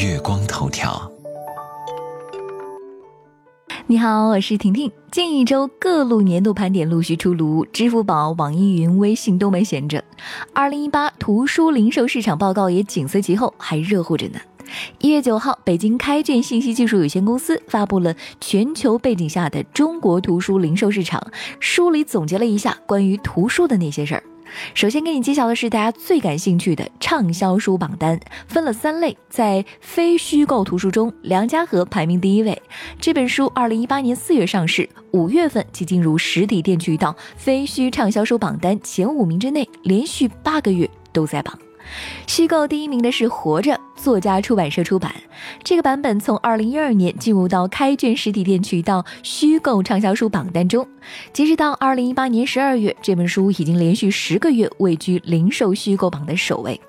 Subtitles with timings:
[0.00, 1.12] 月光头条。
[3.86, 4.90] 你好，我是婷婷。
[5.12, 10.02] 近一周各路年度盘点陆续出炉，支付宝、网易云、微信都没闲着。
[10.54, 14.40] 二零一八图书零售市场报告也紧随其后，还热乎着呢。
[15.00, 21.22] 一月九号，北京开卷信息技术有限公司发布了全球背景下的中国图书零售市场，
[21.58, 24.22] 书里总结了一下关于图书的那些事儿。
[24.74, 32.60] 首先给你揭晓的是大家最感兴趣的畅销书榜单，分了三类，在非虚构图书中，《梁家河》排名第一位。
[33.00, 41.58] 这本书二零一八年四月上市，五月份即进入实体店渠道非虚畅销书榜单前五名之内，连续八个月都在榜。
[42.26, 43.72] 虚构第一名的是《活着》，
[44.02, 45.14] 作家出版社出版。
[45.62, 50.86] 这个版本从二零一二年进入到开卷实体店渠道虚构畅销书榜单中。
[51.32, 56.80] 截止到二零一八年十二月，这本书已经连续十个月位居零售虚构榜的首位。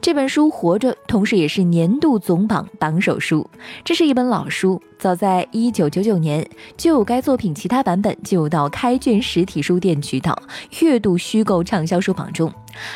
[0.00, 3.48] 这本书《活着》，同时也是年度总榜榜首书。
[3.84, 10.40] 这是一本老书，早在一九九九年就有该作品其他版本进入到开卷实体书店渠道
[10.80, 12.50] 阅读虚构畅销书榜中。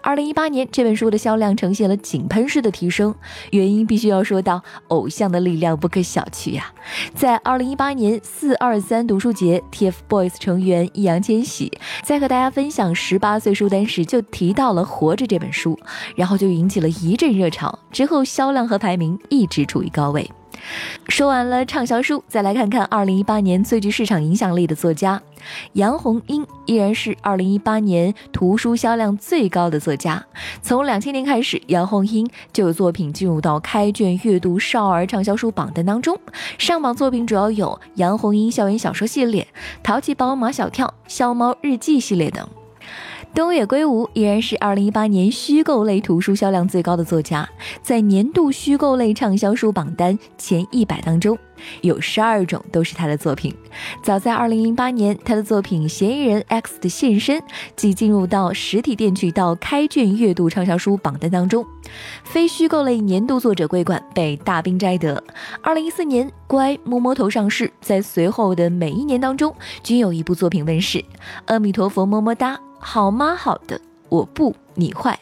[0.00, 3.14] 二零一八年，这本书的销量呈现了井喷式的提升，
[3.50, 6.72] 原因必须要说到偶像的力量不可小觑呀。
[7.14, 11.70] 在二零一八年四二三读书节，TFBOYS 成员易烊千玺
[12.02, 15.78] 在和大家分享十八岁书单时，就提到了《活着》这本书，
[16.16, 20.30] 然后就引起了一阵热潮，之后销量和排名一直处于高位。
[21.08, 25.22] 说完了畅销书，再来看看二零一八年最具市场影响力的作家，
[25.74, 30.24] 杨红樱依然是二零一八年图书销量最高的作家。
[30.62, 36.18] 从两千年开始，杨红樱就有作品进入到开卷阅读少儿畅销书榜单当中，
[36.58, 39.46] 上榜作品主要有杨红樱校园小说系列、
[39.82, 42.48] 淘气包马小跳、小猫日记系列等。
[43.34, 47.48] 东野圭吾依然是二零一八年虚构类图书销量最高的作家，
[47.82, 51.38] 在年度虚构类畅销书榜单前一百当中，
[51.80, 53.54] 有十二种都是他的作品。
[54.02, 57.38] 早在二零零八年，他的作品《嫌疑人 X 的现身》
[57.76, 61.64] 即进入到实体店渠道开卷阅读畅销书榜单当中，
[62.24, 65.22] 非虚构类年度作者桂冠被大兵摘得。
[65.62, 71.04] 二零一四年，《乖摸摸头》上市，在随后的每一年当中，均有一部作品问世。
[71.46, 72.58] 阿弥陀佛，么么哒。
[72.80, 73.34] 好吗？
[73.34, 75.18] 好的，我不，你坏，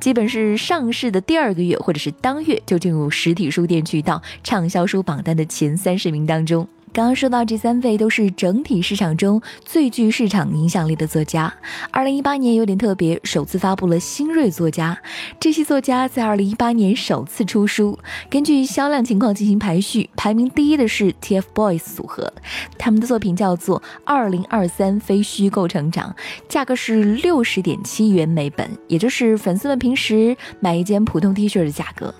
[0.00, 6.68] 基本是上市的第二个月或者是当月就进入实体书店渠道畅销书榜单的前三十名当中。
[6.96, 11.52] 刚刚说到这三位都是整体市场中最具市场影响力的作家。
[11.90, 14.98] 二零一八年有点特别，首次发布了新锐作家。
[15.38, 17.98] 这些作家在二零一八年首次出书，
[18.30, 22.32] 根据销量情况进行排序，排名第一的是 TFBOYS 组合，
[22.78, 26.10] 他们的作品叫做《二零二三非虚构成长》，
[26.48, 32.14] 价格是六十点七元每本，也就是粉丝们平时买一件普通 T 恤的价格。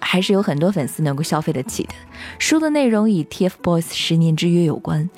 [0.00, 1.94] 还是有很多粉丝能够消费得起的。
[2.38, 5.08] 书的内容与 TFBOYS 十年之约有关，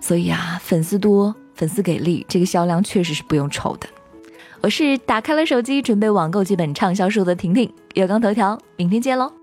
[0.00, 3.88] 所以啊，粉丝多，粉丝给力，这个销量确实是不用愁的。
[4.60, 9.41] 我是打开了手机准备网购几本畅销书的婷婷，月光头条，明天见喽。